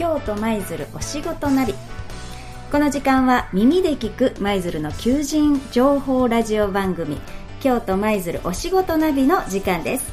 [0.00, 1.74] 京都舞鶴お仕事ナビ
[2.72, 7.18] この時間は耳で聞く舞鶴の求人情報ラジオ番組
[7.60, 10.10] 京都舞鶴お仕事ナビの時間です。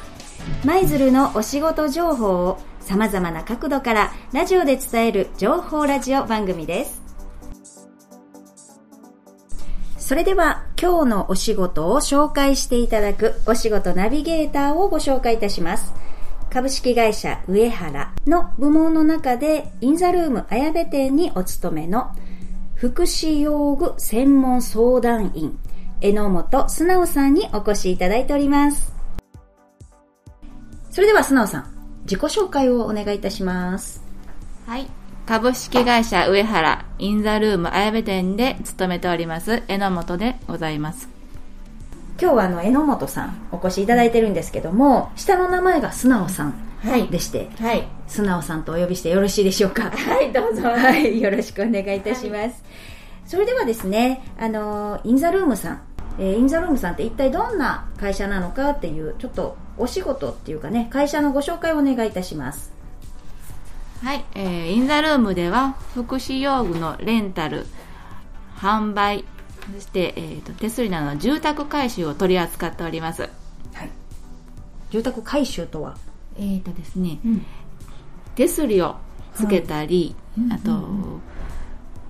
[0.62, 7.00] 舞鶴のお仕事情報をさまざまな角度からラジオで伝える情報ラジオ番組です。
[9.96, 15.94] それでは今日のお仕事を紹介していただくお仕事ナビゲーターをご紹介いたします。
[16.50, 22.10] 株式会社上原の部門の中でインザルーム綾部店にお勤めの
[22.74, 25.58] 福祉用具専門相談員
[26.00, 28.92] 榎本素直さんにお越しいただいております。
[30.90, 31.66] それでは素直さん
[32.02, 34.02] 自己紹介をお願いいたします。
[34.66, 34.86] はい。
[35.26, 41.17] 株式会社上原インザルーム綾部店で勤めております榎本でございます。
[42.20, 49.90] 今日はあの榎本さんお越しいただいてるんですけども下の名前が素直さんはいでして、はい素直さんとお呼びしてよろしいでしょうか？
[49.90, 52.64] はいどうぞはい、よろしくお願いいたします。
[53.26, 55.82] それではですね、あの、インザルームさん、
[56.18, 62.72] えーインザルームさんって一体どんな会社なのかっていう、ちょっとお仕事っていうかね、会社のご紹介をお願いいたします。
[64.02, 67.66] はい、えー、インザルームでは福祉用具のレンタル
[68.56, 69.26] 販売
[69.74, 73.22] そして、えー、と手すりなどの住宅改修を取り扱っております。
[73.74, 73.90] はい。
[74.90, 75.96] 住宅改修とは、
[76.36, 77.46] えーとですねうん、
[78.34, 78.96] 手すりを
[79.34, 80.80] つけたり、うんあと、うんう
[81.16, 81.20] ん。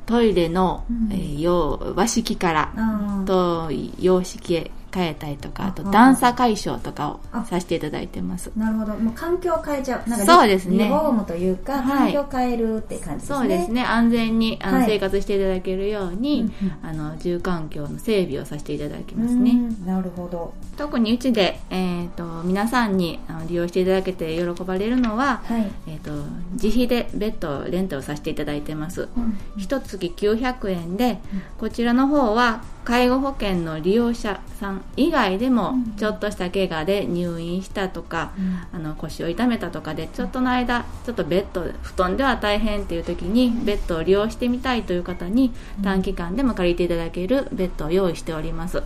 [0.06, 1.12] トイレの、うん。
[1.12, 8.94] えー用和式からと洋式へ変えたりとかあとあ段差解消とかをあさせていただいてますなるほど。
[8.94, 10.08] もう環境を変えちゃう。
[10.10, 13.38] なんかリそうですねリフォームというか、はい環境を変えるって感じですね。
[13.38, 20.52] そうですね安全にあの、はい生活していただけるように、うんあの住環境の整備をさせていただきうますねんなるほど。
[20.78, 25.70] 特にうちで、えー、と皆さんに利用していただけて喜ばれるのは、はい。
[25.88, 26.12] えー、と
[26.52, 29.08] 自費でベッドをレンタルさせていただいてます。
[29.16, 29.36] うん。
[29.56, 31.18] 一月900円で、
[31.58, 35.96] こちらの方は介護保険の利用者さん以外でもうん。
[35.96, 38.30] ちょっとした怪我で入院したとか、
[38.72, 45.52] あの腰を痛めたとかでちょっとの間ちょっとベッド布団では大変っていう時にベッドを利用してみたいという方に
[45.82, 48.80] 短期間でも借りていただけるベッドを用意しております。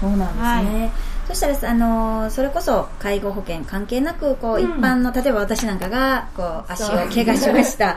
[0.00, 0.92] そうなんですね、
[1.28, 7.96] そしたら、あのーそれこそ介護保険関係なくこう、うん一般の例えば私なんかがこう足を怪我しました。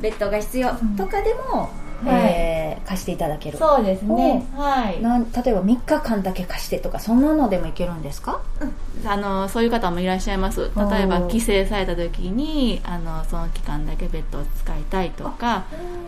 [0.00, 1.70] ベッドが必要とかでも、
[2.06, 3.58] えー貸していただける。
[3.58, 4.44] そうですね。
[4.56, 5.00] はい。
[5.00, 8.40] なん例えば3日間だけ貸してとかそんなのでもいけるんですか？
[9.04, 10.70] あのそういう方もいらっしゃいます。
[10.90, 15.64] 例えば帰省された時にあのその期間だけベッドを使いたいとか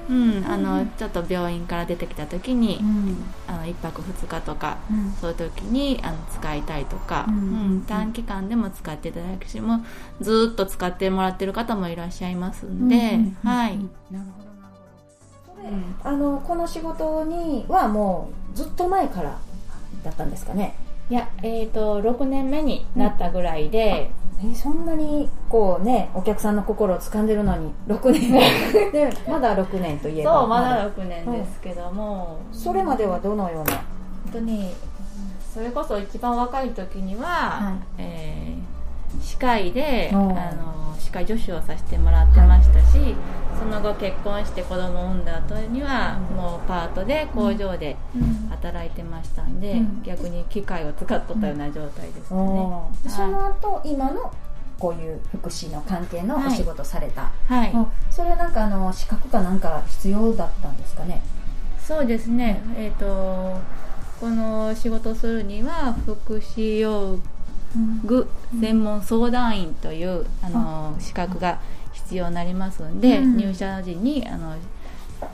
[0.09, 3.17] うん、あのちょっと病院から出てきた時に、うん。
[3.47, 5.13] あの1泊2日とか、うん。
[5.21, 9.85] そういう時にあの使いたいとか、ううんん短期間でも使っていただくしも
[10.21, 14.43] ずーっと使ってもらってる方もいらっしゃいますんで、はい、なるほどなるほ
[15.55, 15.63] ど。
[15.63, 15.71] それ
[16.03, 19.39] あのこの仕事にはもうずっと前から
[20.03, 20.75] だったんですかね？
[21.11, 28.33] いや、えー、と6年目になったぐらいで、えーそんなにこうねお客さんの心を掴んでるのに6年
[28.93, 30.41] でまだ6年といえば。
[30.41, 33.77] そうまだ6年ですけども、それまではどのような？
[33.77, 33.85] 本
[34.33, 34.75] 当に
[35.55, 38.03] それこそ一番若い時には、はい。
[38.03, 38.74] えー
[39.23, 43.15] 歯科医であの歯科助手をさせてもらってましたし、
[43.59, 46.37] その後結婚して子供を産んだ後には、うん。
[46.37, 47.97] もうパートで工場で
[48.51, 50.03] 働いてましたんで、うん。
[50.03, 53.11] 逆に機械を使っとったような状態ですね、おーはい。
[53.11, 54.33] その後今の
[54.79, 61.23] こういう福祉の関係のお仕事された、はい、あそれはなんかあの資格かなんか必要だったんですかね？
[61.79, 63.61] そうですね、えっ、と
[64.21, 67.19] この仕事をするには福祉用
[68.05, 68.29] 具
[68.61, 71.59] 専門相談員というあの資格が
[71.93, 73.37] 必要になりますんで、うん。
[73.37, 74.57] 入社時にあの、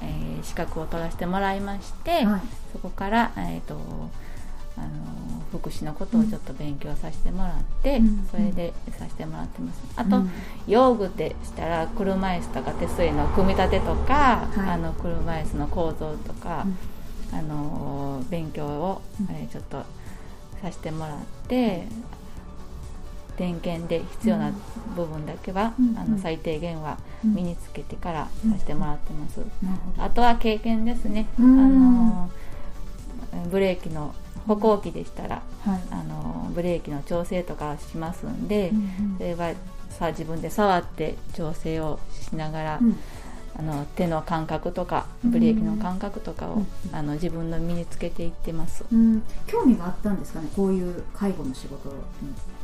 [0.02, 2.40] えー資格を取らせてもらいまして、はい。
[2.72, 3.74] そこから、えー、と
[4.76, 4.88] あの
[5.52, 8.28] 福祉のことをちょっと勉強させてもらって、うん。
[8.30, 9.82] それでさせてもらってます。
[9.96, 10.30] あと、うん。
[10.66, 14.70] 用具でしたら車椅子とか手すりの組み立てとか、はい。
[14.70, 16.64] あの車椅子の構造とか、
[17.32, 17.38] うん。
[17.38, 19.36] あの勉強を、うん。
[19.36, 19.84] えーちょっと
[20.62, 21.16] させてもらっ
[21.48, 21.86] て
[23.40, 24.52] 点検で必要な
[24.94, 25.98] 部分だけは、うん。
[25.98, 27.34] あの最低限はうん。
[27.34, 29.40] 身につけてからさせてもらってます、
[29.98, 31.58] あとは経験ですね、うん。
[31.58, 32.30] あの
[33.50, 34.14] ブレーキの
[34.46, 35.80] 歩行器でしたらはい。
[35.90, 39.54] あのブレーキの調整とかしますんで、うんそれは
[39.88, 42.98] さ自分で触って調整をしながら、うん
[43.60, 51.94] あの手の感覚とかブレーキの感覚とかを、あの自分の身につけていってます、うん、興味があったんですかねこういう介護の仕事に。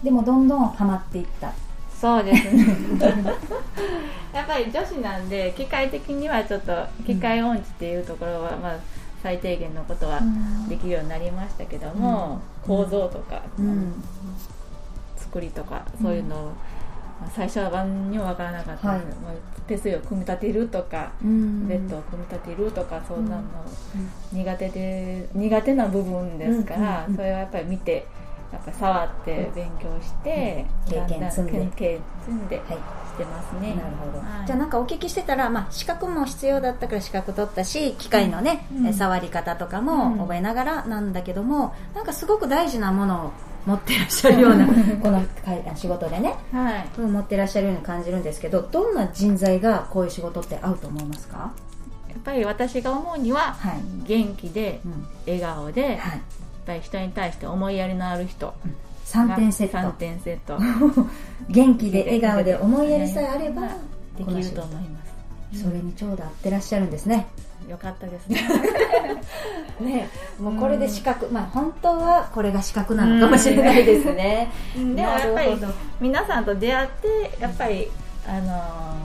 [0.02, 1.52] でもどんどんハマっていった。
[2.00, 2.66] そうですね。
[4.32, 6.72] やっっぱり女子なんで機械的にはちょっと
[7.04, 8.76] 機械音痴っていうところは、まあ
[9.22, 10.20] 最低限のことは
[10.68, 13.42] できるようになりましたけども、構造とか、
[15.16, 16.52] 作りとかそういうのを、
[17.34, 19.36] 最初は何にも分からなかったんです、はい、
[19.66, 23.42] 手すりを組み立てるとか、ベッドを組み立てるとかそんなの
[24.32, 28.06] 苦手で苦手な部分ですから、それはやっぱり見て
[28.52, 31.52] やっぱ触って勉強して、経験積んで。
[31.52, 32.60] 経験積んで、
[33.16, 33.74] してますね。
[33.74, 43.32] なるほど、はい、じゃあなんかお聞きしてたら、まあ、資格も必要だったから資格取ったし機械のね、うん、触り方とかも覚えながらなんだけども、うん、なんかすごく大事なものを
[43.66, 44.66] 持ってらっしゃるような
[45.02, 45.22] この
[45.74, 51.52] 仕事でね、はい、持ってらっしゃるように感じるんですけどどんな人材がこういう仕事って合うと思いますか？
[52.08, 54.80] やっぱり私が思うには、はい、元気で、
[55.26, 56.00] 笑顔で、はい、やっ
[56.64, 58.54] ぱり人に対して思いやりのある人、
[59.04, 59.76] 3点セット。
[59.76, 60.58] 3点セット。
[61.50, 63.62] 元気で笑顔で思いやりさえあれば
[64.16, 65.15] できると思います
[65.56, 67.26] それにちょうど合ってらっしゃるんですね。
[67.68, 68.40] よかったですね。
[69.80, 70.08] ね
[70.40, 75.56] もうこれで資格、まあ本当はこれが資格なのかもしれないですね、でもやっぱり
[76.00, 77.08] 皆さんと出会って
[77.40, 77.88] やっぱり
[78.26, 78.96] あの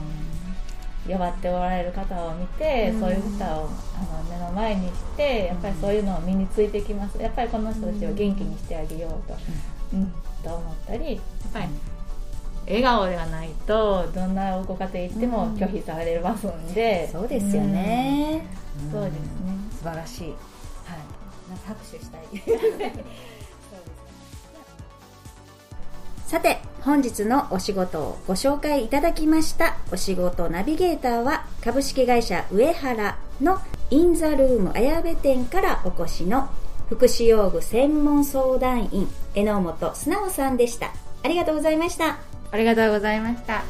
[1.07, 7.17] ー、弱っておられる方を見て、うん、そういう方をあの目の前にしてやっぱりそういうのを身についてきます。
[7.19, 9.37] やっぱりこの人たちを元気にしてあげようと、
[9.93, 10.13] うん、
[10.43, 11.21] と思ったりやっ
[11.53, 11.65] ぱり
[12.65, 18.45] 笑顔ではないとどんなご家庭行っても拒否されますんで、そうですよね、
[18.91, 19.19] そうですね。
[19.77, 20.27] 素晴らしい。
[20.27, 20.35] はい。
[21.65, 22.21] 拍手したい。
[26.25, 29.75] さて本日のお仕事をご紹介いただきました。
[29.91, 33.59] お仕事ナビゲーターは株式会社上原の
[33.89, 36.47] インザルーム綾部店からお越しの
[36.87, 40.93] 福祉用具専門相談員榎本素直さんでした。
[41.23, 43.63] ありがとうございましたありがとうございました。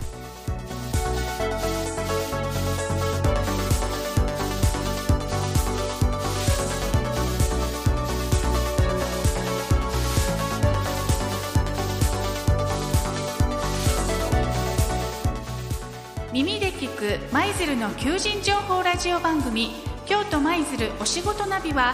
[16.34, 19.70] 耳で聞く舞鶴の求人情報ラジオ番組
[20.06, 21.94] 京都舞鶴お仕事ナビは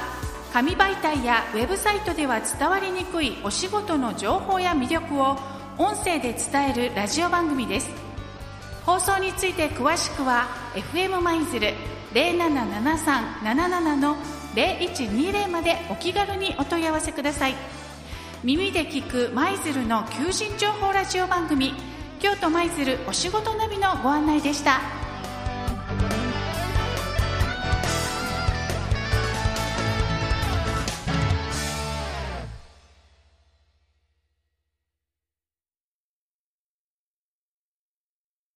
[0.53, 5.37] 紙媒体やウェブサイトでは伝わりにくいお仕事の情報や魅力を
[5.79, 7.89] 音声で伝えるラジオ番組です
[8.83, 11.73] 放送について詳しくは FM 舞鶴
[12.13, 14.15] 077377の
[14.55, 17.53] 0120までお気軽にお問い合わせください
[18.43, 21.73] 耳で聞く舞鶴の求人情報ラジオ番組
[22.19, 24.96] 京都舞鶴お仕事ナビのご案内でした。